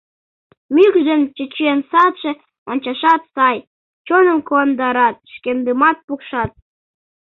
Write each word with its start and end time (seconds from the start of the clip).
Мӱкш 0.73 1.01
ден 1.09 1.21
чечен 1.35 1.79
садше 1.89 2.31
ончашат 2.71 3.21
сай, 3.33 3.57
чоным 4.07 4.39
куандарат, 4.47 5.15
шкендымат 5.33 5.97
пукшат. 6.07 6.51